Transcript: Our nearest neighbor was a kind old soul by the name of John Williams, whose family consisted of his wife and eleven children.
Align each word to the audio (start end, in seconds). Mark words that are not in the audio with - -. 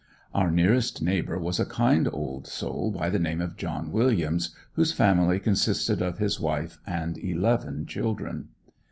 Our 0.33 0.49
nearest 0.49 1.03
neighbor 1.03 1.37
was 1.37 1.59
a 1.59 1.65
kind 1.67 2.09
old 2.11 2.47
soul 2.47 2.89
by 2.89 3.11
the 3.11 3.19
name 3.19 3.39
of 3.39 3.55
John 3.55 3.91
Williams, 3.91 4.49
whose 4.73 4.91
family 4.93 5.39
consisted 5.39 6.01
of 6.01 6.17
his 6.17 6.39
wife 6.39 6.79
and 6.87 7.19
eleven 7.19 7.85
children. 7.85 8.47